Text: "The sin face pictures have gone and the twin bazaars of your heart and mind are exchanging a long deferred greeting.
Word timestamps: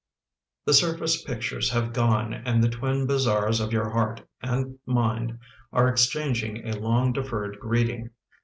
"The 0.65 0.73
sin 0.73 0.97
face 0.97 1.21
pictures 1.23 1.69
have 1.69 1.93
gone 1.93 2.33
and 2.33 2.63
the 2.63 2.69
twin 2.69 3.05
bazaars 3.05 3.59
of 3.59 3.71
your 3.71 3.91
heart 3.91 4.23
and 4.41 4.79
mind 4.87 5.37
are 5.71 5.87
exchanging 5.87 6.67
a 6.67 6.73
long 6.75 7.13
deferred 7.13 7.59
greeting. 7.59 8.09